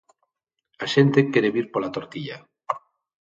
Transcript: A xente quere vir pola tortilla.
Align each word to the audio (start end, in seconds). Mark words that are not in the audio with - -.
A 0.85 0.85
xente 0.93 1.29
quere 1.31 1.53
vir 1.55 1.67
pola 1.73 1.93
tortilla. 1.97 2.37